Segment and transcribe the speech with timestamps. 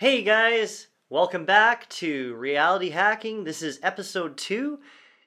[0.00, 3.42] Hey guys, welcome back to Reality Hacking.
[3.42, 4.78] This is episode two,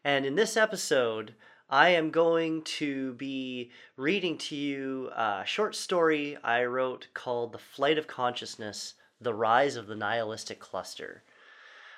[0.06, 1.36] and in this episode,
[1.70, 7.58] I am going to be reading to you a short story I wrote called The
[7.58, 11.24] Flight of Consciousness The Rise of the Nihilistic Cluster.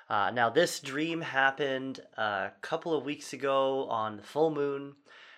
[0.10, 4.96] Uh, now, this dream happened a couple of weeks ago on the full moon,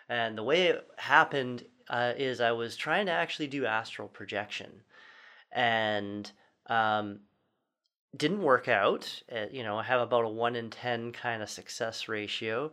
[0.08, 4.84] and the way it happened uh, is I was trying to actually do astral projection.
[5.52, 6.32] And
[6.68, 7.20] um,
[8.16, 9.24] didn't work out.
[9.32, 12.72] Uh, you know, I have about a one in ten kind of success ratio.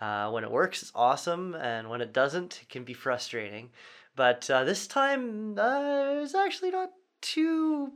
[0.00, 3.70] Uh, when it works, it's awesome, and when it doesn't, it can be frustrating.
[4.16, 6.90] But uh, this time, uh, it was actually not
[7.20, 7.92] too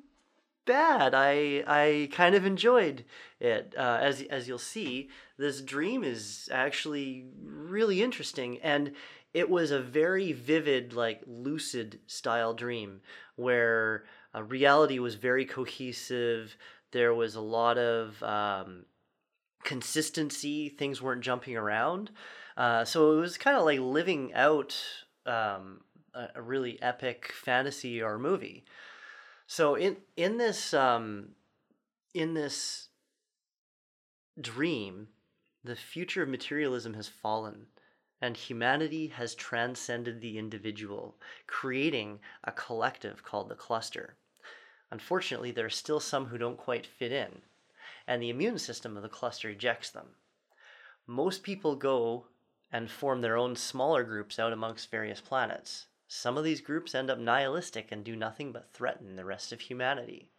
[0.67, 1.15] bad.
[1.15, 3.05] I I kind of enjoyed
[3.41, 3.75] it.
[3.77, 5.09] Uh, as as you'll see,
[5.39, 8.93] this dream is actually really interesting, and
[9.33, 13.01] it was a very vivid, like lucid style dream
[13.37, 16.57] where uh, reality was very cohesive.
[16.93, 18.85] There was a lot of um,
[19.63, 20.69] consistency.
[20.69, 22.11] Things weren't jumping around.
[22.57, 24.77] Uh, so it was kind of like living out
[25.27, 25.81] um,
[26.15, 28.65] a, a, really epic fantasy or movie.
[29.47, 31.31] So in in this um,
[32.15, 32.89] in this
[34.41, 35.09] dream,
[35.65, 37.67] the future of materialism has fallen
[38.25, 44.17] and humanity has transcended the individual, creating a collective called the cluster.
[44.95, 47.43] Unfortunately, there are still some who don't quite fit in,
[48.07, 50.07] and the immune system of the cluster ejects them.
[51.05, 52.29] Most people go
[52.71, 55.87] and form their own smaller groups out amongst various planets.
[56.07, 59.63] Some of these groups end up nihilistic and do nothing but threaten the rest of
[59.63, 60.31] humanity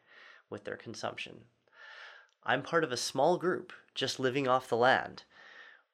[0.50, 1.42] with their consumption.
[2.42, 5.23] I'm part of a small group just living off the land.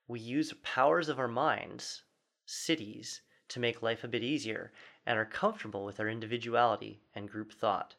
[0.08, 2.03] We use powers of our minds,
[2.48, 4.72] siddhis, to make life a bit easier
[5.03, 7.96] and are comfortable with our individuality and group thought.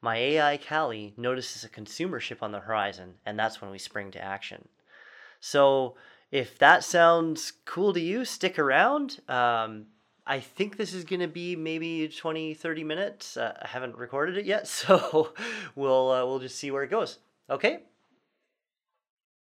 [0.00, 4.10] My AI Callie notices a consumer ship on the horizon, and that's when we spring
[4.12, 4.68] to action.
[5.40, 5.96] So,
[6.30, 9.20] if that sounds cool to you, stick around.
[9.28, 9.86] Um,
[10.26, 13.36] I think this is going to be maybe 20, 30 minutes.
[13.36, 15.32] Uh, I haven't recorded it yet, so
[15.74, 17.18] we'll uh, we'll just see where it goes.
[17.50, 17.80] Okay?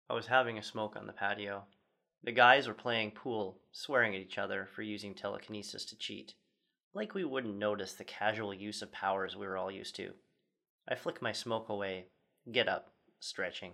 [0.09, 1.63] I was having a smoke on the patio.
[2.23, 6.33] The guys were playing pool, swearing at each other for using telekinesis to cheat.
[6.93, 10.13] Like we wouldn't notice the casual use of powers we were all used to.
[10.87, 12.07] I flick my smoke away,
[12.51, 13.73] get up, stretching.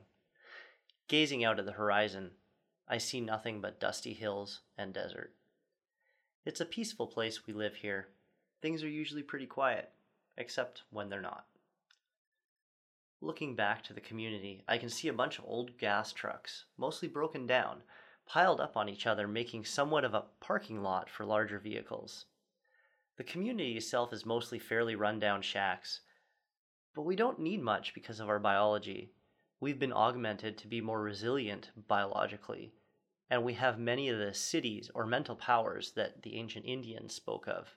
[1.08, 2.31] Gazing out at the horizon,
[2.88, 5.34] I see nothing but dusty hills and desert.
[6.46, 8.09] It's a peaceful place we live here.
[8.62, 9.92] Things are usually pretty quiet,
[10.38, 11.46] except when they're not.
[13.22, 17.08] Looking back to the community, I can see a bunch of old gas trucks, mostly
[17.08, 17.84] broken down,
[18.25, 22.25] piled up on each other, making somewhat of a parking lot for larger vehicles.
[23.18, 26.02] The community itself is mostly fairly run down shacks,
[26.96, 29.12] but we don't need much because of our biology.
[29.60, 32.74] We've been augmented to be more resilient biologically,
[33.30, 37.48] and we have many of the siddhis or mental powers that the ancient Indians spoke
[37.48, 37.76] of.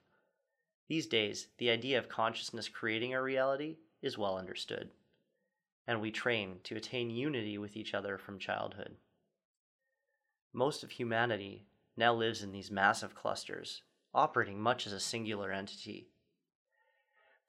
[0.88, 4.90] These days, the idea of consciousness creating our reality is well understood,
[5.86, 8.96] and we train to attain unity with each other from childhood.
[10.52, 13.82] Most of humanity now lives in these massive clusters,
[14.14, 16.08] operating much as a singular entity.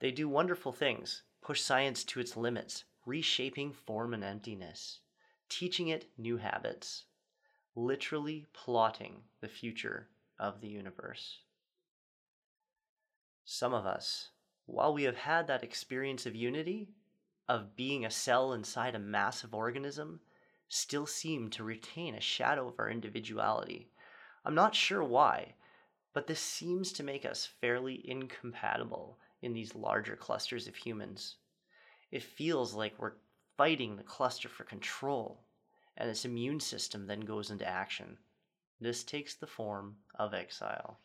[0.00, 5.00] They do wonderful things, push science to its limits, reshaping form and emptiness,
[5.50, 7.04] teaching it new habits,
[7.76, 11.40] literally plotting the future of the universe.
[13.44, 14.30] Some of us,
[14.64, 16.88] while we have had that experience of unity,
[17.46, 20.20] of being a cell inside a massive organism,
[20.68, 23.90] still seem to retain a shadow of our individuality.
[24.46, 25.56] I'm not sure why,
[26.14, 31.36] but this seems to make us fairly incompatible in these larger clusters of humans.
[32.10, 33.12] It feels like we're
[33.58, 35.44] fighting the cluster for control,
[35.98, 38.16] and its immune system then goes into action.
[38.80, 40.98] This takes the form of exile.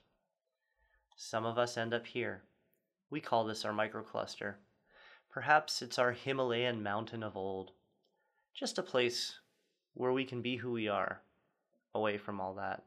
[1.17, 2.43] Some of us end up here.
[3.09, 4.55] We call this our microcluster.
[5.29, 7.71] Perhaps it's our Himalayan mountain of old.
[8.53, 9.37] Just a place
[9.95, 11.21] where we can be who we are,
[11.93, 12.83] away from all that.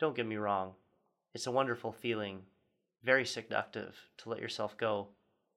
[0.00, 0.72] Don't get me wrong,
[1.34, 2.40] it's a wonderful feeling
[3.06, 5.06] very seductive to let yourself go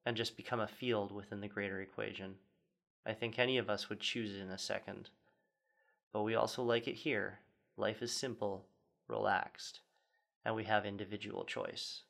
[0.06, 2.36] and just become a field within the greater equation.
[3.08, 5.10] I think any of us would choose it in a second.
[6.14, 7.40] But we also like it here.
[7.76, 8.68] Life is simple,
[9.08, 9.80] relaxed,
[10.46, 12.04] and we have individual choice.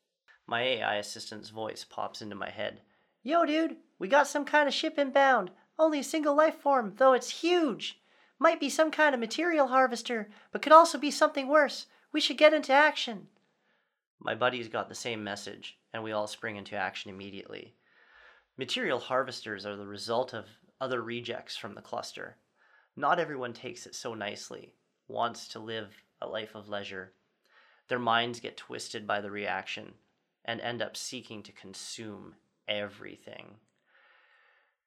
[0.45, 2.81] My AI assistant's voice pops into my head.
[3.23, 5.51] Yo, dude, we got some kind of ship inbound.
[5.77, 8.01] Only a single life form, though it's huge.
[8.39, 11.85] Might be some kind of material harvester, but could also be something worse.
[12.11, 13.27] We should get into action.
[14.21, 17.75] My buddies got the same message, and we all spring into action immediately.
[18.57, 20.45] Material harvesters are the result of
[20.81, 22.37] other rejects from the cluster.
[22.97, 24.73] Not everyone takes it so nicely,
[25.07, 27.13] wants to live a life of leisure.
[27.87, 29.93] Their minds get twisted by the reaction
[30.43, 32.35] and end up seeking to consume
[32.67, 33.55] everything.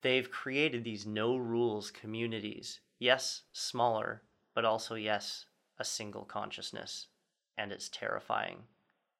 [0.02, 2.80] They've created these no rules communities.
[2.98, 4.22] Yes, smaller,
[4.54, 5.46] but also, yes,
[5.78, 7.06] a single consciousness.
[7.56, 8.64] And it's terrifying.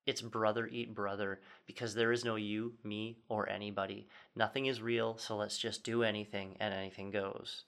[0.04, 4.08] It's brother eat brother because there is no you, me, or anybody.
[4.34, 7.64] Nothing is real, so let's just do anything and anything goes.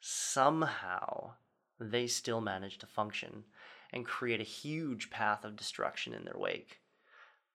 [0.00, 1.32] Somehow,
[1.78, 3.44] they still manage to function
[3.92, 6.80] and create a huge path of destruction in their wake.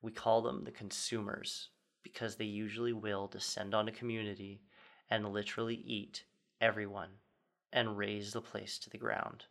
[0.01, 1.69] We call them the consumers
[2.03, 4.61] because they usually will descend on a community
[5.09, 6.23] and literally eat
[6.61, 7.09] everyone
[7.73, 9.45] and raze the place to the ground.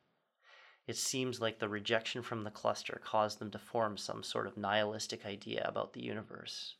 [0.86, 4.56] It seems like the rejection from the cluster caused them to form some sort of
[4.56, 6.76] nihilistic idea about the universe.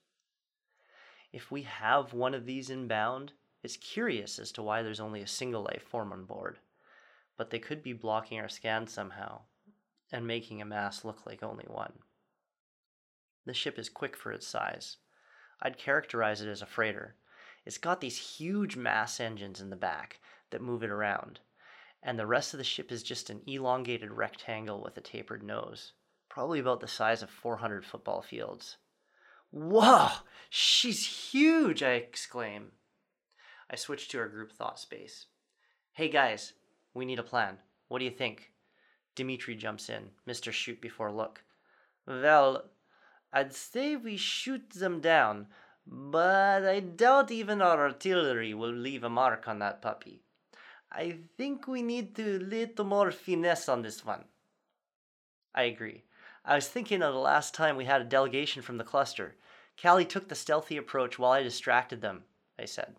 [1.33, 5.27] If we have one of these inbound, it's curious as to why there's only a
[5.27, 6.59] single life form on board,
[7.39, 9.41] but they could be blocking our scan somehow
[10.13, 11.95] and making a mass look like only one.
[13.47, 14.99] The ship is quick for its size.
[15.63, 17.17] I'd characterize it as a freighter.
[17.65, 20.21] It's got these huge mass engines in the back
[20.51, 21.41] that move it around,
[22.05, 25.93] and the rest of the ship is just an elongated rectangle with a tapered nose,
[26.29, 28.77] probably about the size of 400 football fields.
[29.51, 30.09] Whoa,
[30.51, 32.73] she's huge, I exclaim.
[33.71, 35.27] I switch to our group thought space.
[35.93, 36.53] Hey guys,
[36.93, 37.57] we need a plan.
[37.89, 38.53] What do you think?
[39.15, 40.53] Dimitri jumps in, Mr.
[40.53, 41.43] Shoot before look.
[42.07, 42.65] Well,
[43.33, 45.47] I'd say we shoot them down,
[45.87, 50.24] but I doubt even our artillery will leave a mark on that puppy.
[50.97, 54.27] I think we need to little more finesse on this one.
[55.53, 56.05] I agree.
[56.45, 59.35] I was thinking of the last time we had a delegation from the cluster.
[59.81, 62.25] Callie took the stealthy approach while I distracted them,
[62.59, 62.95] I said.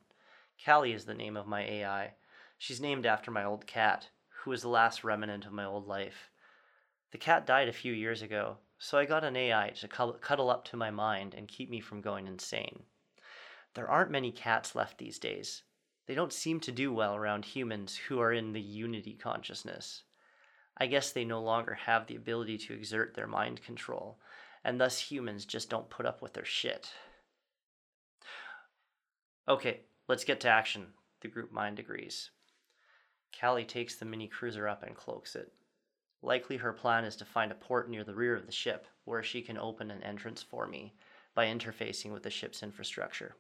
[0.64, 2.16] Callie is the name of my AI.
[2.58, 4.10] She's named after my old cat,
[4.44, 6.30] who was the last remnant of my old life.
[7.12, 10.66] The cat died a few years ago, so I got an AI to cuddle up
[10.66, 12.84] to my mind and keep me from going insane.
[13.74, 15.64] There aren't many cats left these days.
[16.08, 20.04] They don't seem to do well around humans who are in the unity consciousness.
[20.78, 24.20] I guess they no longer have the ability to exert their mind control,
[24.64, 26.90] and thus humans just don't put up with their shit.
[29.48, 30.88] Okay, let's get to action,
[31.22, 32.32] the group mind agrees.
[33.40, 35.52] Callie takes the mini cruiser up and cloaks it.
[36.22, 39.22] Likely her plan is to find a port near the rear of the ship where
[39.22, 40.94] she can open an entrance for me
[41.36, 43.36] by interfacing with the ship's infrastructure.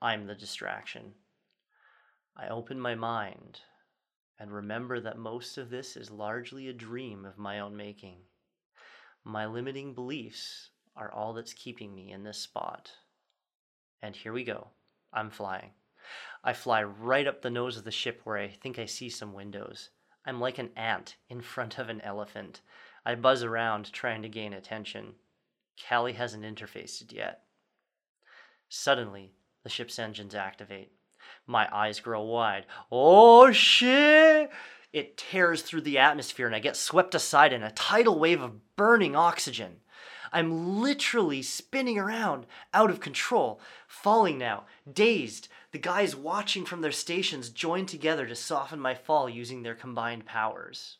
[0.00, 1.14] I'm the distraction.
[2.36, 3.60] I open my mind
[4.38, 8.18] and remember that most of this is largely a dream of my own making.
[9.24, 12.90] My limiting beliefs are all that's keeping me in this spot.
[14.02, 14.68] And here we go.
[15.12, 15.70] I'm flying.
[16.42, 19.32] I fly right up the nose of the ship where I think I see some
[19.32, 19.90] windows.
[20.26, 22.60] I'm like an ant in front of an elephant.
[23.06, 25.14] I buzz around trying to gain attention.
[25.88, 27.44] Callie hasn't interfaced yet.
[28.68, 29.32] Suddenly,
[29.62, 30.92] the ship's engines activate.
[31.46, 32.66] My eyes grow wide.
[32.90, 34.50] Oh shit!
[34.92, 38.76] It tears through the atmosphere and I get swept aside in a tidal wave of
[38.76, 39.80] burning oxygen.
[40.32, 45.48] I'm literally spinning around, out of control, falling now, dazed.
[45.70, 50.26] The guys watching from their stations join together to soften my fall using their combined
[50.26, 50.98] powers.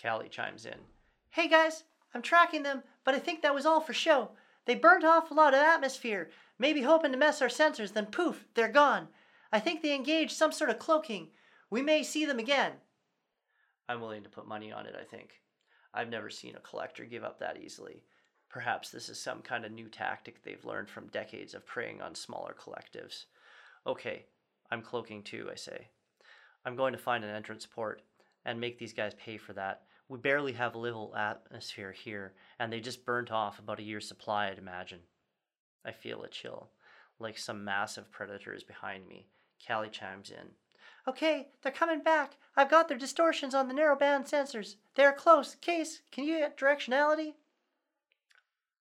[0.00, 0.74] Callie chimes in.
[1.30, 4.30] Hey guys, I'm tracking them, but I think that was all for show.
[4.64, 8.44] They burnt off a lot of atmosphere, maybe hoping to mess our sensors, then poof,
[8.54, 9.08] they're gone.
[9.52, 11.28] I think they engaged some sort of cloaking.
[11.70, 12.72] We may see them again.
[13.88, 15.40] I'm willing to put money on it, I think.
[15.94, 18.02] I've never seen a collector give up that easily.
[18.50, 22.14] Perhaps this is some kind of new tactic they've learned from decades of preying on
[22.14, 23.24] smaller collectives.
[23.86, 24.26] Okay,
[24.70, 25.88] I'm cloaking too, I say.
[26.64, 28.02] I'm going to find an entrance port
[28.44, 29.82] and make these guys pay for that.
[30.08, 34.48] We barely have livable atmosphere here, and they just burnt off about a year's supply,
[34.48, 35.00] I'd imagine.
[35.84, 36.70] I feel a chill,
[37.18, 39.26] like some massive predator is behind me.
[39.66, 40.50] Callie chimes in.
[41.06, 42.36] Okay, they're coming back.
[42.56, 44.76] I've got their distortions on the narrowband sensors.
[44.94, 45.54] They're close.
[45.54, 47.34] Case, can you get directionality?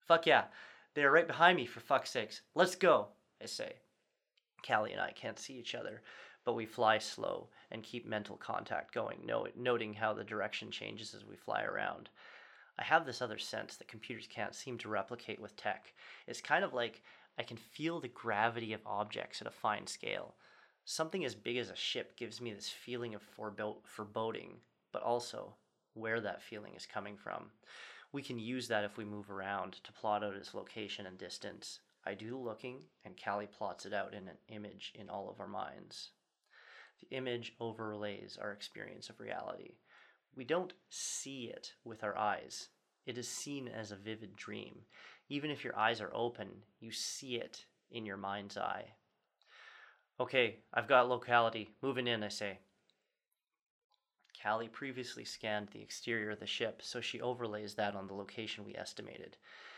[0.07, 0.45] Fuck yeah.
[0.93, 2.41] They're right behind me, for fuck's sakes.
[2.55, 3.07] Let's go,
[3.41, 3.73] I say.
[4.65, 6.01] Callie and I can't see each other,
[6.43, 9.19] but we fly slow and keep mental contact going,
[9.55, 12.09] noting how the direction changes as we fly around.
[12.79, 15.93] I have this other sense that computers can't seem to replicate with tech.
[16.25, 17.03] It's kind of like
[17.37, 20.35] I can feel the gravity of objects at a fine scale.
[20.89, 24.55] Something as big as a ship gives me this feeling of foreboding,
[24.91, 25.53] but also
[25.93, 27.51] where that feeling is coming from
[28.11, 31.79] we can use that if we move around to plot out its location and distance.
[32.05, 35.39] I do the looking, and Callie plots it out in an image in all of
[35.39, 36.11] our minds.
[37.01, 39.75] The image overlays our experience of reality.
[40.35, 42.69] We don't see it with our eyes,
[43.05, 44.75] it is seen as a vivid dream.
[45.29, 48.85] Even if your eyes are open, you see it in your mind's eye.
[50.19, 51.69] Okay, I've got locality.
[51.83, 52.57] Moving in, I say.
[54.41, 58.65] Callie previously scanned the exterior of the ship, so she overlays that on the location
[58.65, 59.37] we estimated.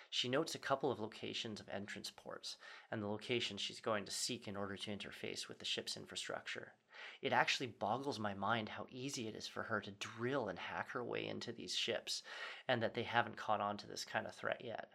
[0.10, 2.56] She notes a couple of locations of entrance ports
[2.92, 6.74] and the location she's going to seek in order to interface with the ship's infrastructure.
[7.22, 10.90] It actually boggles my mind how easy it is for her to drill and hack
[10.92, 12.24] her way into these ships,
[12.68, 14.90] and that they haven't caught on to this kind of threat yet.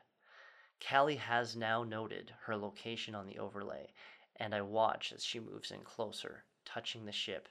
[0.87, 3.93] Callie has now noted her location on the overlay,
[4.37, 7.49] and I watch as she moves in closer, touching the ship,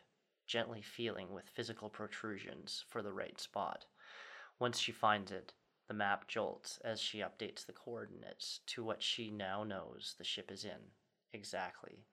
[0.48, 3.86] gently feeling with physical protrusions for the right spot.
[4.60, 5.54] Once she finds it,
[5.88, 10.52] the map jolts as she updates the coordinates to what she now knows the ship
[10.52, 10.92] is in.
[11.34, 12.06] Exactly.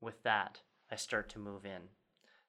[0.00, 1.88] With that, I start to move in,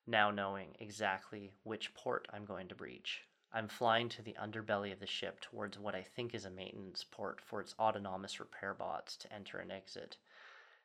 [0.05, 3.23] now knowing exactly which port I'm going to breach.
[3.51, 7.05] I'm flying to the underbelly of the ship towards what I think is a maintenance
[7.09, 10.17] port for its autonomous repair bots to enter and exit.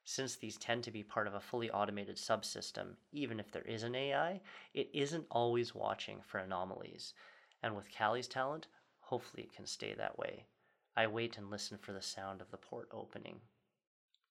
[0.04, 3.82] Since these tend to be part of a fully automated subsystem, even if there is
[3.82, 4.40] an AI,
[4.72, 7.12] it isn't always watching for anomalies,
[7.62, 8.66] and with Callie's talent,
[9.00, 10.46] hopefully it can stay that way.
[10.96, 13.40] I wait and listen for the sound of the port opening.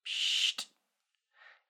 [0.06, 0.68] Psst!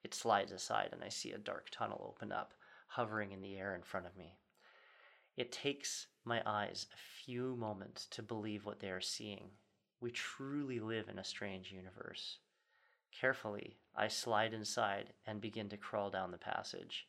[0.04, 2.54] It slides aside, and I see a dark tunnel open up,
[2.88, 4.38] hovering in the air in front of me.
[5.40, 9.52] It takes my eyes a few moments to believe what they are seeing.
[10.02, 12.40] We truly live in a strange universe.
[13.18, 17.08] Carefully, I slide inside and begin to crawl down the passage.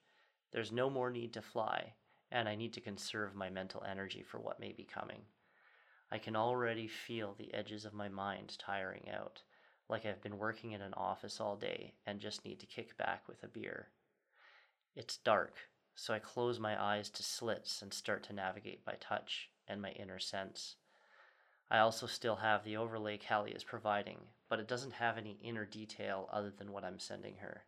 [0.53, 1.95] There's no more need to fly
[2.31, 5.23] and I need to conserve my mental energy for what may be coming.
[6.13, 9.43] I can already feel the edges of my mind tiring out,
[9.89, 13.27] like I've been working in an office all day and just need to kick back
[13.27, 13.89] with a beer.
[14.95, 15.57] It's dark,
[16.01, 19.91] so I close my eyes to slits and start to navigate by touch and my
[19.91, 20.77] inner sense.
[21.71, 24.17] I also still have the overlay Callie is providing,
[24.49, 27.65] but it doesn't have any inner detail other than what I'm sending her.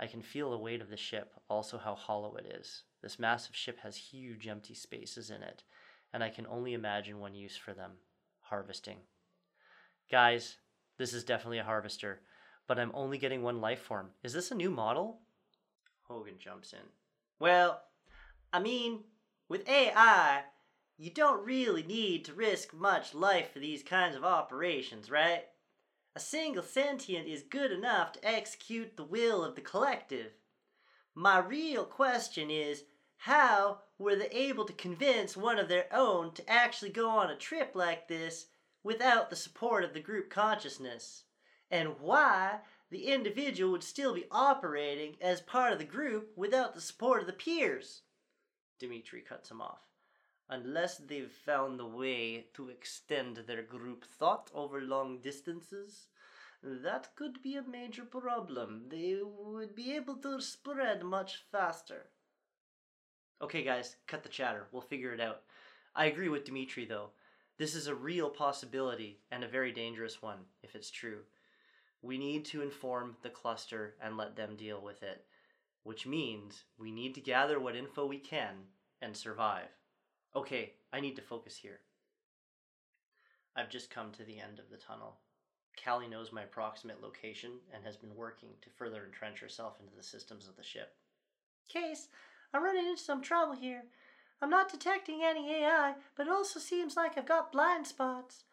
[0.00, 3.54] I can feel the weight of the ship, also how hollow it is, this massive
[3.54, 5.62] ship has huge empty spaces in it,
[6.14, 7.92] and I can only imagine one use for them
[8.40, 9.00] harvesting.
[10.10, 10.56] Guys,
[10.96, 12.22] this is definitely a harvester,
[12.66, 14.12] but I'm only getting one life form.
[14.24, 15.20] Is this a new model?
[16.08, 16.88] Hogan jumps in.
[17.38, 17.82] Well,
[18.52, 19.04] I mean,
[19.48, 20.44] with AI,
[20.96, 25.44] you don't really need to risk much life for these kinds of operations, right?
[26.14, 30.32] A single sentient is good enough to execute the will of the collective.
[31.14, 32.84] My real question is
[33.18, 37.36] how were they able to convince one of their own to actually go on a
[37.36, 38.46] trip like this
[38.82, 41.24] without the support of the group consciousness?
[41.70, 46.80] And why the individual would still be operating as part of the group without the
[46.80, 48.02] support of the peers?
[48.78, 49.80] Dimitri cuts him off.
[50.48, 56.06] Unless they've found a way to extend their group thought over long distances,
[56.62, 58.84] that could be a major problem.
[58.88, 62.10] They would be able to spread much faster.
[63.42, 64.66] Okay, guys, cut the chatter.
[64.70, 65.42] We'll figure it out.
[65.94, 67.10] I agree with Dimitri, though.
[67.58, 71.20] This is a real possibility and a very dangerous one, if it's true.
[72.02, 75.24] We need to inform the cluster and let them deal with it,
[75.82, 78.54] which means we need to gather what info we can
[79.02, 79.68] and survive.
[80.34, 81.80] Okay, I need to focus here.
[83.56, 85.16] I've just come to the end of the tunnel.
[85.82, 90.02] Callie knows my approximate location and has been working to further entrench herself into the
[90.02, 90.94] systems of the ship.
[91.68, 92.08] Case,
[92.52, 93.84] I'm running into some trouble here.
[94.40, 98.44] I'm not detecting any AI, but it also seems like I've got blind spots.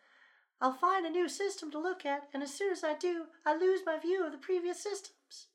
[0.62, 3.56] I'll find a new system to look at, and as soon as I do, I
[3.56, 5.48] lose my view of the previous systems.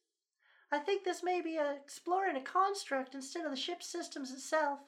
[0.70, 4.80] I think this may be a, exploring a construct instead of the ship's systems itself.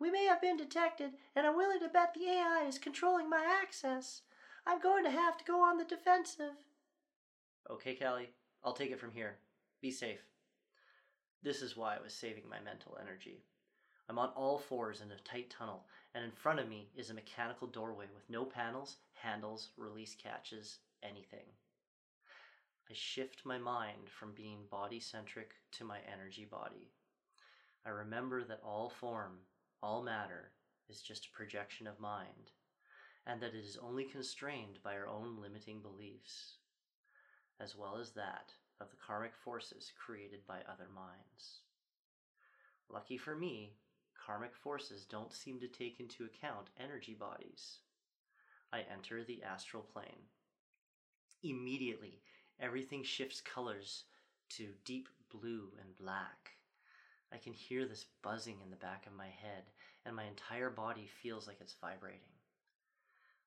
[0.00, 3.44] We may have been detected, and I'm willing to bet the AI is controlling my
[3.62, 4.22] access.
[4.66, 6.54] I'm going to have to go on the defensive.
[7.70, 8.30] Okay, Callie,
[8.64, 9.36] I'll take it from here.
[9.80, 10.20] Be safe.
[11.42, 13.44] This is why I was saving my mental energy.
[14.10, 15.84] I'm on all fours in a tight tunnel,
[16.16, 20.78] and in front of me is a mechanical doorway with no panels, handles, release catches,
[21.00, 21.46] anything.
[22.90, 26.90] I shift my mind from being body centric to my energy body.
[27.86, 29.38] I remember that all form,
[29.80, 30.50] all matter,
[30.88, 32.50] is just a projection of mind,
[33.28, 36.54] and that it is only constrained by our own limiting beliefs,
[37.60, 38.50] as well as that
[38.80, 41.60] of the karmic forces created by other minds.
[42.92, 43.76] Lucky for me,
[44.24, 47.78] karmic forces don't seem to take into account energy bodies.
[48.72, 50.28] I enter the astral plane.
[51.42, 52.20] Immediately,
[52.60, 54.04] everything shifts colors
[54.50, 56.50] to deep blue and black.
[57.32, 59.64] I can hear this buzzing in the back of my head,
[60.04, 62.20] and my entire body feels like it's vibrating.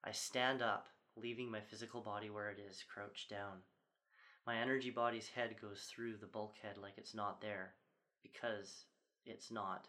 [0.04, 3.60] I stand up, leaving my physical body where it is, crouched down.
[4.46, 7.74] My energy body's head goes through the bulkhead like it's not there,
[8.22, 8.86] because
[9.26, 9.88] it's not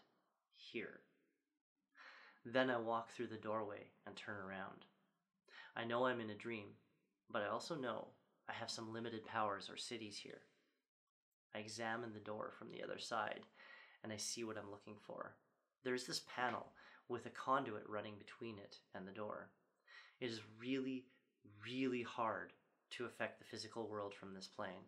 [0.55, 1.01] here.
[2.45, 4.85] Then I walk through the doorway and turn around.
[5.75, 6.67] I know I'm in a dream,
[7.31, 8.07] but I also know
[8.47, 10.41] I have some limited powers or siddhis here.
[11.55, 13.41] I examine the door from the other side
[14.03, 15.35] and I see what I'm looking for.
[15.83, 16.67] There's this panel
[17.09, 19.49] with a conduit running between it and the door.
[20.19, 21.05] It is really,
[21.65, 22.53] really hard
[22.91, 24.85] to affect the physical world from this plane.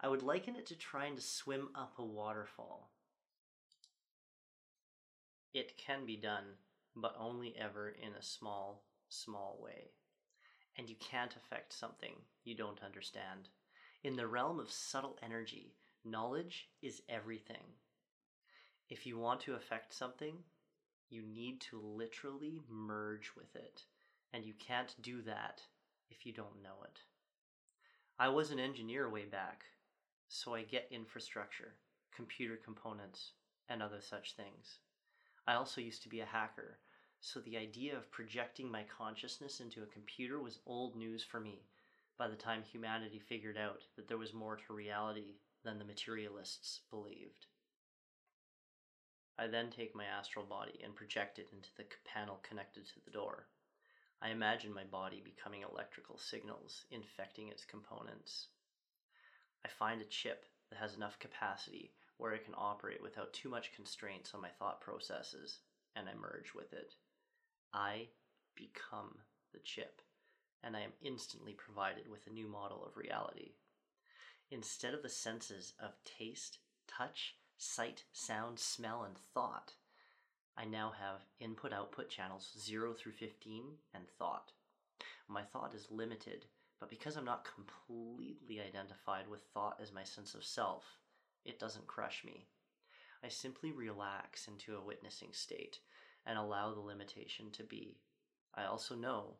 [0.00, 2.90] I would liken it to trying to swim up a waterfall.
[5.54, 6.44] It can be done,
[6.96, 9.90] but only ever in a small, small way.
[10.78, 13.48] And you can't affect something you don't understand.
[14.02, 17.76] In the realm of subtle energy, knowledge is everything.
[18.88, 20.36] If you want to affect something,
[21.10, 23.82] you need to literally merge with it.
[24.32, 25.60] And you can't do that
[26.10, 27.00] if you don't know it.
[28.18, 29.64] I was an engineer way back,
[30.28, 31.74] so I get infrastructure,
[32.14, 33.32] computer components,
[33.68, 34.78] and other such things.
[35.46, 36.78] I also used to be a hacker,
[37.20, 41.66] so the idea of projecting my consciousness into a computer was old news for me
[42.18, 46.80] by the time humanity figured out that there was more to reality than the materialists
[46.90, 47.46] believed.
[49.38, 53.10] I then take my astral body and project it into the panel connected to the
[53.10, 53.48] door.
[54.20, 58.48] I imagine my body becoming electrical signals, infecting its components.
[59.64, 61.92] I find a chip that has enough capacity
[62.22, 65.58] where I can operate without too much constraints on my thought processes,
[65.96, 66.94] and I merge with it.
[67.74, 68.10] I
[68.54, 69.18] become
[69.52, 70.00] the chip,
[70.62, 73.54] and I am instantly provided with a new model of reality.
[74.52, 79.72] Instead of the senses of taste, touch, sight, sound, smell, and thought,
[80.56, 84.52] I now have input output channels 0 through 15 and thought.
[85.26, 86.44] My thought is limited,
[86.78, 90.84] but because I'm not completely identified with thought as my sense of self,
[91.44, 92.46] it doesn't crush me.
[93.24, 95.78] I simply relax into a witnessing state
[96.26, 97.98] and allow the limitation to be.
[98.54, 99.36] I also know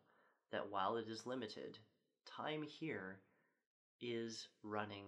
[0.51, 1.79] that while it is limited,
[2.27, 3.21] time here
[4.01, 5.05] is running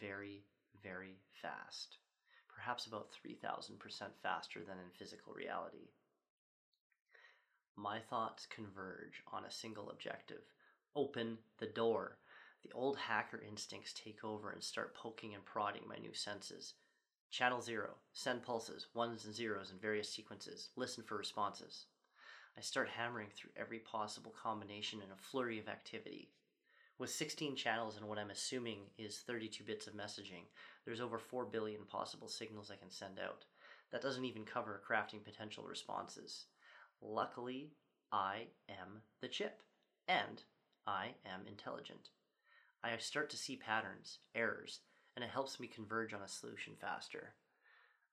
[0.00, 0.44] very,
[0.82, 1.98] very fast
[2.56, 3.78] perhaps about 3,000%
[4.22, 5.90] faster than in physical reality.
[7.76, 10.42] My thoughts converge on a single objective
[10.96, 12.16] open the door.
[12.66, 16.74] The old hacker instincts take over and start poking and prodding my new senses.
[17.30, 21.86] Channel 0, send pulses, ones and zeros in various sequences, listen for responses.
[22.58, 26.32] I start hammering through every possible combination in a flurry of activity.
[26.98, 30.46] With 16 channels and what I'm assuming is 32 bits of messaging,
[30.84, 33.44] there's over 4 billion possible signals I can send out.
[33.92, 36.46] That doesn't even cover crafting potential responses.
[37.00, 37.70] Luckily,
[38.10, 39.62] I am the chip,
[40.08, 40.42] and
[40.84, 42.10] I am intelligent.
[42.82, 44.80] I start to see patterns, errors,
[45.14, 47.34] and it helps me converge on a solution faster.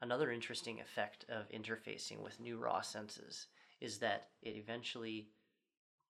[0.02, 3.48] Another interesting effect of interfacing with new raw senses
[3.80, 5.30] is that it eventually,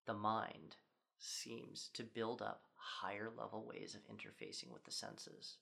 [0.05, 0.75] the mind,
[1.19, 5.57] seems to build up higher level ways of interfacing with the senses.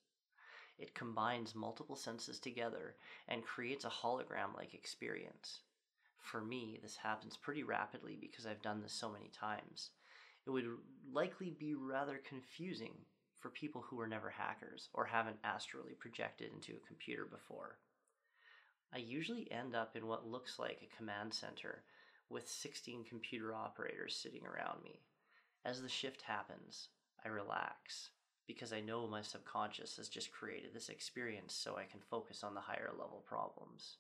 [0.78, 2.96] It combines multiple senses together
[3.28, 5.62] and creates a hologram like experience.
[6.18, 9.92] For me, this happens pretty rapidly because I've done this so many times.
[10.46, 10.66] It would
[11.12, 12.94] likely be rather confusing
[13.40, 17.78] for people who are never hackers or haven't astrally projected into a computer before.
[18.94, 21.84] I usually end up in what looks like a command center
[22.30, 25.02] with 16 computer operators sitting around me.
[25.64, 26.90] As the shift happens,
[27.24, 28.10] I relax
[28.48, 32.54] because I know my subconscious has just created this experience so I can focus on
[32.54, 33.98] the higher level problems.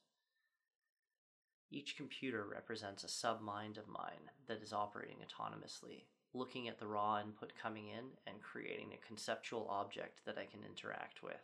[1.69, 7.19] Each computer represents a submind of mine that is operating autonomously, looking at the raw
[7.19, 11.41] input coming in and creating a conceptual object that I can interact with.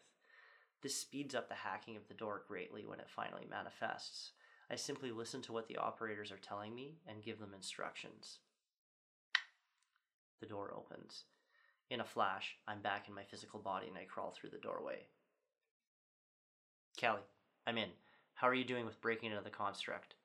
[0.81, 4.31] This speeds up the hacking of the door greatly when it finally manifests.
[4.71, 8.39] I simply listen to what the operators are telling me and give them instructions.
[10.39, 11.23] The door opens.
[11.89, 15.07] In a flash, I'm back in my physical body and I crawl through the doorway.
[16.99, 17.21] Callie,
[17.65, 17.89] I'm in.
[18.35, 20.15] How are you doing with breaking into the construct?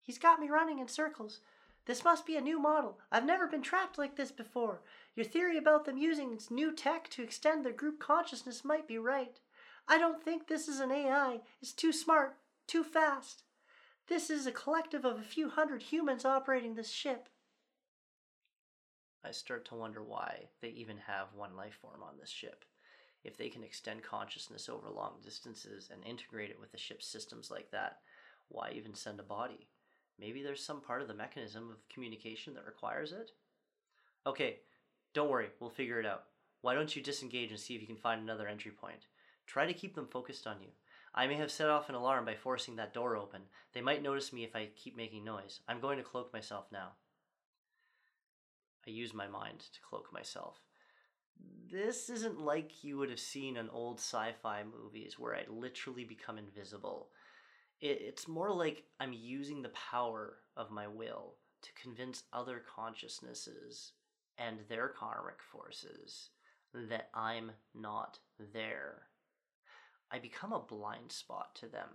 [0.00, 1.40] He's got me running in circles.
[1.88, 2.98] This must be a new model.
[3.10, 4.82] I've never been trapped like this before.
[5.16, 9.40] Your theory about them using new tech to extend their group consciousness might be right.
[9.88, 11.40] I don't think this is an AI.
[11.62, 13.44] It's too smart, too fast.
[14.06, 17.30] This is a collective of a few hundred humans operating this ship.
[19.24, 22.66] I start to wonder why they even have one life form on this ship.
[23.24, 27.50] If they can extend consciousness over long distances and integrate it with the ship's systems
[27.50, 28.00] like that,
[28.48, 29.68] why even send a body?
[30.18, 33.30] Maybe there's some part of the mechanism of communication that requires it?
[34.26, 34.56] Okay,
[35.14, 36.24] don't worry, we'll figure it out.
[36.60, 39.06] Why don't you disengage and see if you can find another entry point?
[39.46, 40.68] Try to keep them focused on you.
[41.14, 43.42] I may have set off an alarm by forcing that door open.
[43.72, 45.60] They might notice me if I keep making noise.
[45.68, 46.92] I'm going to cloak myself now.
[48.86, 50.60] I use my mind to cloak myself.
[51.70, 56.04] This isn't like you would have seen in old sci fi movies where I literally
[56.04, 57.10] become invisible.
[57.80, 63.92] It's more like I'm using the power of my will to convince other consciousnesses
[64.36, 66.30] and their karmic forces
[66.74, 68.18] that I'm not
[68.52, 69.02] there.
[70.10, 71.88] I become a blind spot to them.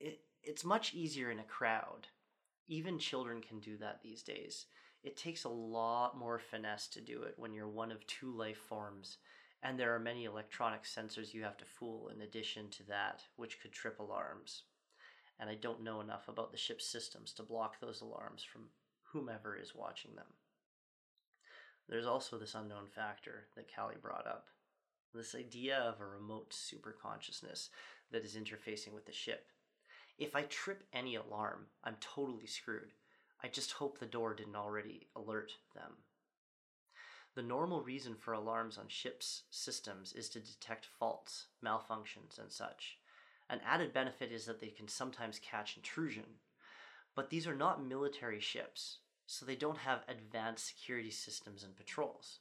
[0.00, 2.08] It, it's much easier in a crowd.
[2.68, 4.66] Even children can do that these days.
[5.02, 8.58] It takes a lot more finesse to do it when you're one of two life
[8.58, 9.18] forms,
[9.62, 13.60] and there are many electronic sensors you have to fool in addition to that, which
[13.60, 14.62] could trip alarms.
[15.40, 18.70] And I don't know enough about the ship's systems to block those alarms from
[19.12, 20.26] whomever is watching them.
[21.88, 24.46] There's also this unknown factor that Callie brought up
[25.14, 27.70] this idea of a remote superconsciousness
[28.12, 29.46] that is interfacing with the ship.
[30.18, 32.92] If I trip any alarm, I'm totally screwed.
[33.42, 35.92] I just hope the door didn't already alert them.
[37.38, 42.98] The normal reason for alarms on ships' systems is to detect faults, malfunctions, and such.
[43.48, 46.24] An added benefit is that they can sometimes catch intrusion.
[47.14, 52.40] But these are not military ships, so they don't have advanced security systems and patrols.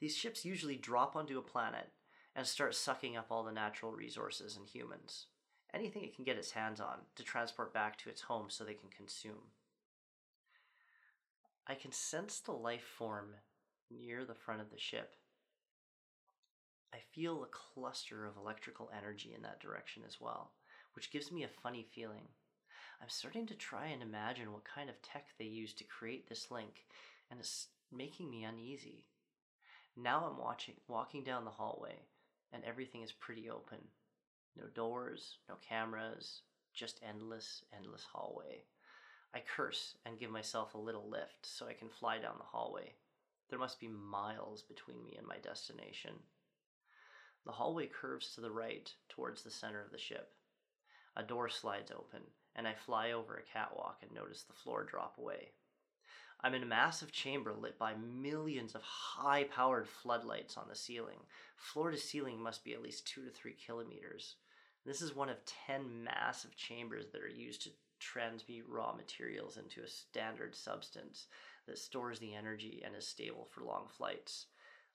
[0.00, 1.90] These ships usually drop onto a planet
[2.34, 5.26] and start sucking up all the natural resources and humans,
[5.74, 8.72] anything it can get its hands on, to transport back to its home so they
[8.72, 9.52] can consume.
[11.66, 13.34] I can sense the life form
[13.90, 15.14] near the front of the ship.
[16.92, 20.52] I feel a cluster of electrical energy in that direction as well,
[20.94, 22.28] which gives me a funny feeling.
[23.00, 26.50] I'm starting to try and imagine what kind of tech they used to create this
[26.50, 26.86] link,
[27.30, 29.04] and it's making me uneasy.
[29.96, 32.00] Now I'm watching, walking down the hallway,
[32.52, 33.78] and everything is pretty open.
[34.56, 36.42] No doors, no cameras,
[36.74, 38.64] just endless, endless hallway.
[39.34, 42.94] I curse and give myself a little lift so I can fly down the hallway.
[43.48, 46.14] There must be miles between me and my destination.
[47.46, 50.32] The hallway curves to the right towards the center of the ship.
[51.16, 52.22] A door slides open,
[52.54, 55.52] and I fly over a catwalk and notice the floor drop away.
[56.40, 61.18] I'm in a massive chamber lit by millions of high powered floodlights on the ceiling.
[61.56, 64.36] Floor to ceiling must be at least two to three kilometers.
[64.84, 69.82] This is one of 10 massive chambers that are used to transmute raw materials into
[69.82, 71.26] a standard substance
[71.68, 74.46] that stores the energy and is stable for long flights.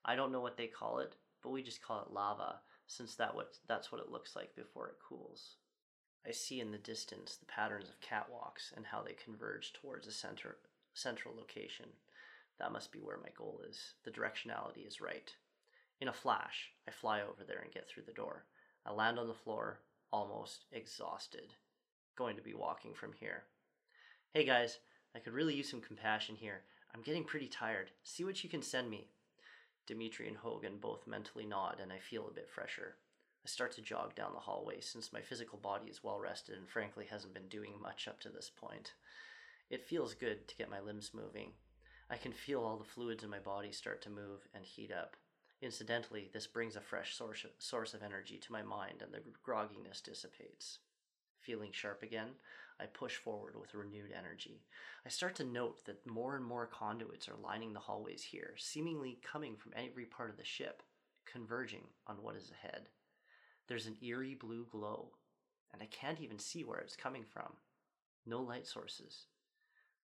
[0.03, 3.33] I don't know what they call it, but we just call it lava, since that
[3.33, 5.55] what, that's what it looks like before it cools.
[6.27, 10.11] I see in the distance the patterns of catwalks and how they converge towards a
[10.11, 10.57] center
[10.93, 11.87] central location.
[12.59, 13.93] That must be where my goal is.
[14.05, 15.33] The directionality is right.
[15.99, 18.45] In a flash, I fly over there and get through the door.
[18.85, 19.79] I land on the floor,
[20.11, 21.53] almost exhausted.
[22.15, 23.43] Going to be walking from here.
[24.33, 24.79] Hey guys,
[25.15, 26.61] I could really use some compassion here.
[26.93, 27.91] I'm getting pretty tired.
[28.03, 29.07] See what you can send me.
[29.85, 32.95] Dimitri and Hogan both mentally nod, and I feel a bit fresher.
[33.45, 36.69] I start to jog down the hallway since my physical body is well rested and
[36.69, 38.93] frankly hasn't been doing much up to this point.
[39.69, 41.51] It feels good to get my limbs moving.
[42.09, 45.17] I can feel all the fluids in my body start to move and heat up.
[45.61, 50.01] Incidentally, this brings a fresh source, source of energy to my mind and the grogginess
[50.03, 50.79] dissipates.
[51.39, 52.29] Feeling sharp again,
[52.79, 54.63] I push forward with renewed energy.
[55.05, 59.19] I start to note that more and more conduits are lining the hallways here, seemingly
[59.23, 60.83] coming from every part of the ship,
[61.25, 62.89] converging on what is ahead.
[63.67, 65.11] There's an eerie blue glow,
[65.71, 67.53] and I can't even see where it's coming from.
[68.25, 69.25] No light sources,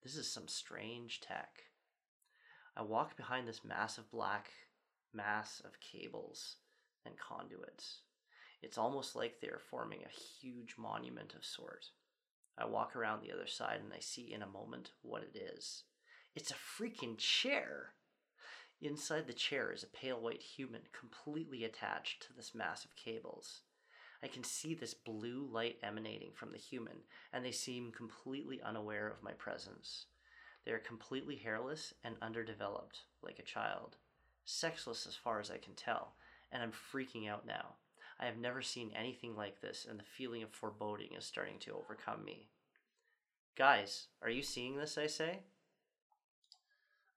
[0.04, 1.64] this is some strange tech.
[2.76, 4.50] I walk behind this massive black
[5.14, 6.56] mass of cables
[7.06, 8.02] and conduits.
[8.62, 11.88] It's almost like they're forming a huge monument of sort.
[12.60, 15.84] I walk around the other side and I see in a moment what it is.
[16.36, 17.93] It's a freaking chair!
[18.82, 23.62] Inside the chair is a pale white human completely attached to this mass of cables.
[24.22, 26.98] I can see this blue light emanating from the human,
[27.32, 30.06] and they seem completely unaware of my presence.
[30.65, 33.98] They are completely hairless and underdeveloped, like a child.
[34.45, 36.15] Sexless as far as I can tell,
[36.52, 37.76] and I'm freaking out now.
[38.20, 41.74] I have never seen anything like this, and the feeling of foreboding is starting to
[41.74, 42.50] overcome me.
[43.56, 44.98] Guys, are you seeing this?
[44.98, 45.40] I say.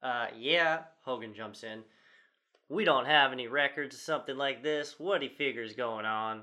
[0.02, 1.82] Uh, yeah, Hogan jumps in.
[2.68, 4.98] We don't have any records of something like this.
[4.98, 6.42] What do you figure is going on?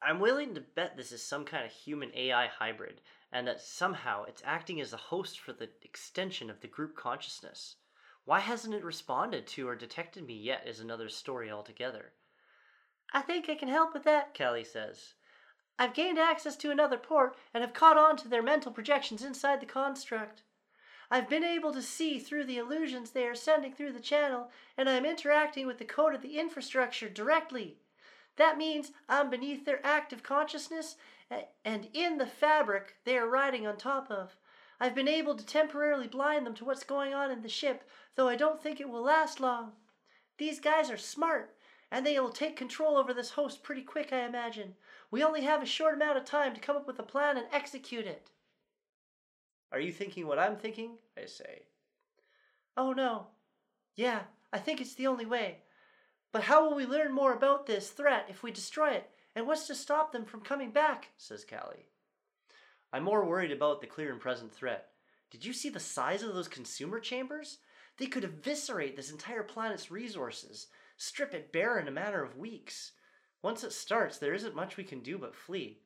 [0.00, 3.00] I'm willing to bet this is some kind of human AI hybrid,
[3.32, 7.76] and that somehow it's acting as a host for the extension of the group consciousness.
[8.24, 12.12] Why hasn't it responded to or detected me yet is another story altogether.
[13.14, 15.14] I think I can help with that, Kelly says.
[15.78, 19.60] I've gained access to another port and have caught on to their mental projections inside
[19.60, 20.42] the construct.
[21.10, 24.88] I've been able to see through the illusions they are sending through the channel, and
[24.88, 27.76] I am interacting with the code of the infrastructure directly.
[28.36, 30.96] That means I'm beneath their active consciousness
[31.64, 34.36] and in the fabric they are riding on top of.
[34.80, 38.28] I've been able to temporarily blind them to what's going on in the ship, though
[38.28, 39.72] I don't think it will last long.
[40.36, 41.54] These guys are smart,
[41.94, 44.74] and they will take control over this host pretty quick, I imagine.
[45.12, 47.46] We only have a short amount of time to come up with a plan and
[47.52, 48.30] execute it.
[49.70, 50.96] Are you thinking what I'm thinking?
[51.16, 51.62] I say.
[52.76, 53.28] Oh no.
[53.94, 55.58] Yeah, I think it's the only way.
[56.32, 59.08] But how will we learn more about this threat if we destroy it?
[59.36, 61.10] And what's to stop them from coming back?
[61.16, 61.90] says Callie.
[62.92, 64.88] I'm more worried about the clear and present threat.
[65.30, 67.58] Did you see the size of those consumer chambers?
[67.98, 72.92] They could eviscerate this entire planet's resources, strip it bare in a matter of weeks.
[73.42, 75.80] Once it starts, there isn't much we can do but flee.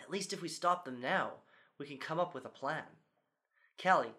[0.00, 1.32] At least if we stop them now,
[1.78, 2.84] we can come up with a plan.
[3.82, 4.14] Callie,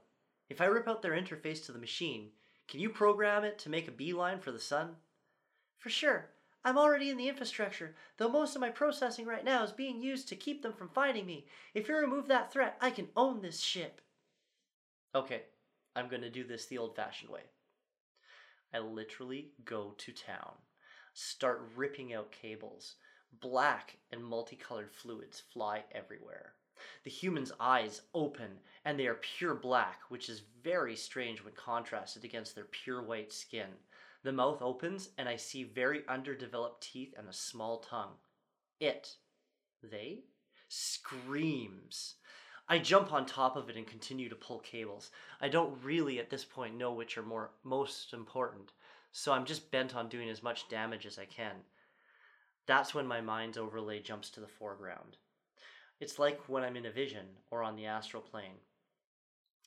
[0.50, 2.30] if I rip out their interface to the machine,
[2.68, 4.96] can you program it to make a beeline for the sun?
[5.80, 6.30] For sure.
[6.64, 10.28] I'm already in the infrastructure, though most of my processing right now is being used
[10.30, 11.48] to keep them from finding me.
[11.74, 14.02] If you remove that threat, I can own this ship.
[15.16, 15.44] Okay,
[15.96, 17.42] I'm to do this the old fashioned way.
[18.74, 20.54] I literally go to town,
[21.14, 22.96] start ripping out cables.
[23.42, 26.54] Black and multicolored fluids fly everywhere.
[27.04, 32.24] The human's eyes open and they are pure black, which is very strange when contrasted
[32.24, 33.68] against their pure white skin.
[34.24, 38.14] The mouth opens, and I see very underdeveloped teeth and a small tongue.
[38.80, 39.16] It,
[39.84, 40.24] they,
[40.68, 42.16] screams.
[42.70, 45.12] I jump on top of it and continue to pull cables.
[45.40, 48.74] I don't really at this point know which are more most important,
[49.14, 51.56] so I'm just bent on doing as much damage as I can.
[52.66, 55.16] That's when my mind's overlay jumps to the foreground.
[56.02, 58.60] It's like when I'm in a vision or on the astral plane.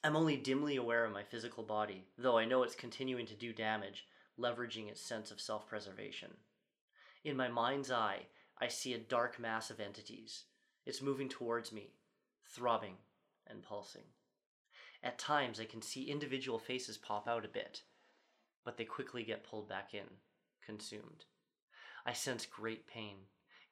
[0.05, 3.55] I'm only dimly aware of my physical body, though I know it's continuing to do
[3.55, 4.07] damage,
[4.39, 6.31] leveraging its sense of self preservation.
[7.25, 8.27] In my mind's eye,
[8.59, 10.45] I see a dark mass of entities.
[10.87, 11.95] It's moving towards me,
[12.55, 12.97] throbbing
[13.47, 14.05] and pulsing.
[15.03, 17.83] At times, I can see individual faces pop out a bit,
[18.65, 20.07] but they quickly get pulled back in,
[20.65, 21.25] consumed.
[22.05, 23.17] I sense great pain,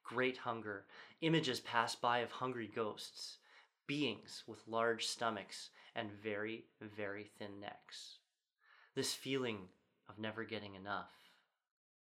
[0.03, 0.85] great hunger.
[1.21, 3.37] Images pass by of hungry ghosts,
[3.85, 8.17] beings with large stomachs and very, very thin necks.
[8.95, 9.69] This feeling
[10.07, 11.11] of never getting enough,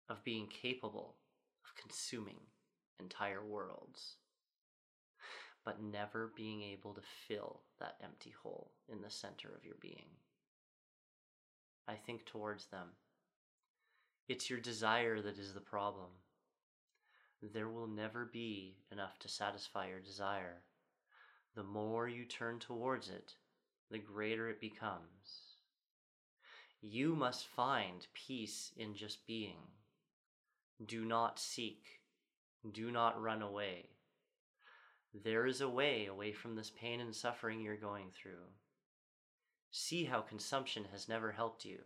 [0.09, 1.15] of being capable
[1.63, 2.39] of consuming
[2.99, 4.15] entire worlds,
[5.65, 10.05] but never being able to fill that empty hole in the center of your being.
[11.87, 12.89] I think towards them.
[14.27, 16.09] It's your desire that is the problem.
[17.41, 20.61] There will never be enough to satisfy your desire.
[21.55, 23.33] The more you turn towards it,
[23.91, 25.55] the greater it becomes.
[26.81, 29.57] You must find peace in just being.
[30.85, 31.85] Do not seek.
[32.71, 33.89] Do not run away.
[35.23, 38.51] There is a way away from this pain and suffering you're going through.
[39.71, 41.79] See how consumption has never helped you.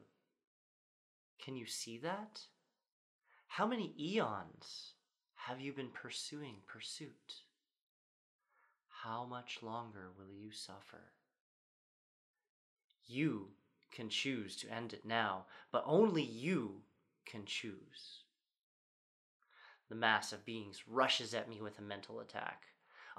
[1.44, 2.42] Can you see that?
[3.48, 4.94] How many eons
[5.36, 7.44] have you been pursuing pursuit?
[9.04, 11.12] How much longer will you suffer?
[13.06, 13.50] You
[13.92, 16.82] can choose to end it now, but only you
[17.26, 18.24] can choose.
[19.88, 22.69] The mass of beings rushes at me with a mental attack.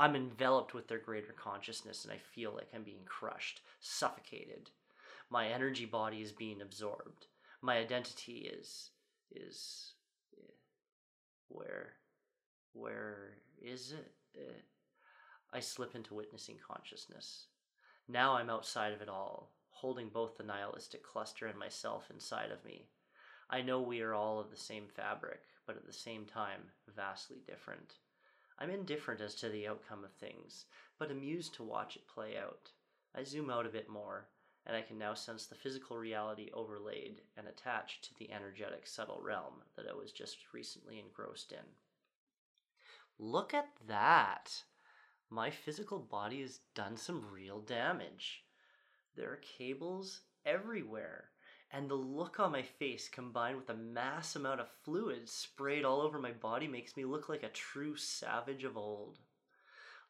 [0.00, 4.70] I'm enveloped with their greater consciousness and I feel like I'm being crushed, suffocated.
[5.28, 7.26] My energy body is being absorbed.
[7.60, 8.92] My identity is
[9.30, 9.92] is
[10.38, 10.52] eh,
[11.48, 11.92] where
[12.72, 14.14] where is it?
[15.52, 17.48] I slip into witnessing consciousness.
[18.08, 22.64] Now I'm outside of it all, holding both the nihilistic cluster and myself inside of
[22.64, 22.86] me.
[23.50, 26.62] I know we are all of the same fabric, but at the same time,
[26.96, 27.96] vastly different.
[28.60, 30.66] I'm indifferent as to the outcome of things,
[30.98, 32.70] but amused to watch it play out.
[33.14, 34.28] I zoom out a bit more,
[34.66, 39.20] and I can now sense the physical reality overlaid and attached to the energetic subtle
[39.22, 41.64] realm that I was just recently engrossed in.
[43.18, 44.64] Look at that!
[45.30, 48.44] My physical body has done some real damage.
[49.16, 51.30] There are cables everywhere.
[51.72, 56.00] And the look on my face combined with a mass amount of fluid sprayed all
[56.00, 59.18] over my body makes me look like a true savage of old.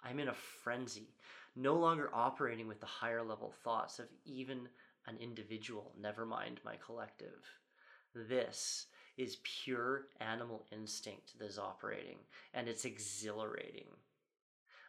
[0.02, 1.14] I'm in a frenzy,
[1.54, 4.68] no longer operating with the higher level thoughts of even
[5.06, 7.44] an individual, never mind my collective.
[8.14, 8.86] This
[9.18, 12.16] is pure animal instinct that is operating,
[12.54, 13.86] and it's exhilarating.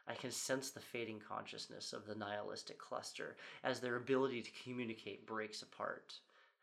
[0.08, 5.28] I can sense the fading consciousness of the nihilistic cluster as their ability to communicate
[5.28, 6.14] breaks apart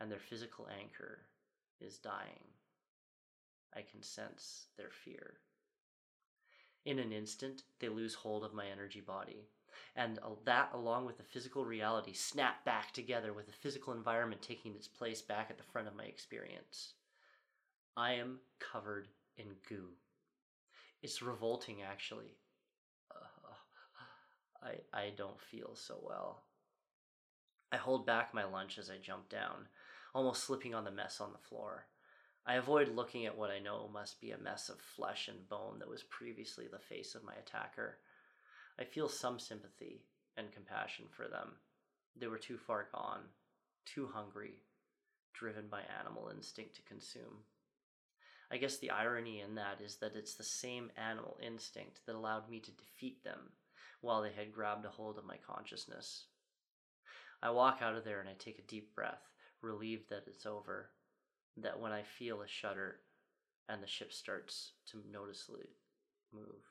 [0.01, 1.21] and their physical anchor
[1.81, 2.45] is dying.
[3.75, 5.35] I can sense their fear.
[6.85, 9.49] In an instant, they lose hold of my energy body,
[9.95, 14.75] and that, along with the physical reality, snap back together with the physical environment taking
[14.75, 16.95] its place back at the front of my experience.
[17.97, 19.89] I am covered in goo.
[21.03, 22.37] It's revolting, actually.
[23.11, 23.55] Uh,
[24.63, 26.45] I, I don't feel so well.
[27.71, 29.69] I hold back my lunch as I jump down,
[30.15, 31.87] almost slipping on the mess on the floor.
[32.47, 35.79] I avoid looking at what I know must be a mess of flesh and bone
[35.81, 37.99] that was previously the face of my attacker.
[38.81, 40.05] I feel some sympathy
[40.37, 41.57] and compassion for them.
[42.17, 43.21] They were too far gone,
[43.85, 44.63] too hungry,
[45.35, 47.45] driven by animal instinct to consume.
[48.51, 52.49] I guess the irony in that is that it's the same animal instinct that allowed
[52.49, 53.53] me to defeat them
[54.01, 56.25] while they had grabbed a hold of my consciousness.
[57.43, 59.29] I walk out of there and I take a deep breath,
[59.63, 60.91] relieved that it's over,
[61.57, 63.01] that when I feel a shudder
[63.69, 65.69] and the ship starts to noticeably
[66.33, 66.65] move.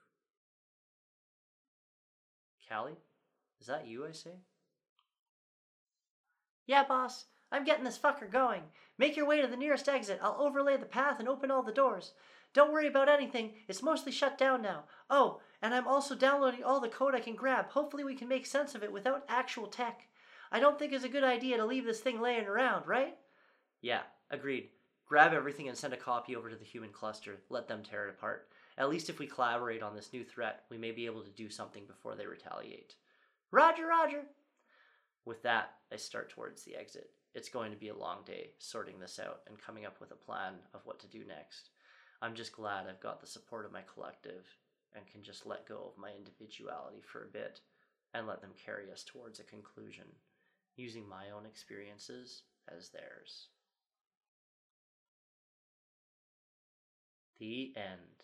[2.69, 2.97] Callie,
[3.61, 4.41] is that you, I say?
[6.65, 7.25] Yeah, boss.
[7.51, 8.63] I'm getting this fucker going.
[8.97, 10.19] Make your way to the nearest exit.
[10.21, 12.11] I'll overlay the path and open all the doors.
[12.53, 13.53] Don't worry about anything.
[13.67, 14.83] It's mostly shut down now.
[15.09, 17.69] Oh, and I'm also downloading all the code I can grab.
[17.69, 20.07] Hopefully, we can make sense of it without actual tech.
[20.51, 23.15] I don't think it's a good idea to leave this thing laying around, right?
[23.81, 24.69] Yeah, agreed.
[25.07, 27.37] Grab everything and send a copy over to the human cluster.
[27.49, 28.49] Let them tear it apart.
[28.77, 31.49] At least if we collaborate on this new threat, we may be able to do
[31.49, 32.95] something before they retaliate.
[33.51, 34.23] Roger, roger.
[35.25, 37.09] With that, I start towards the exit.
[37.33, 40.15] It's going to be a long day sorting this out and coming up with a
[40.15, 41.69] plan of what to do next.
[42.21, 44.45] I'm just glad I've got the support of my collective
[44.95, 47.61] and can just let go of my individuality for a bit
[48.13, 50.05] and let them carry us towards a conclusion
[50.77, 53.49] using my own experiences as theirs.
[57.39, 58.16] The end.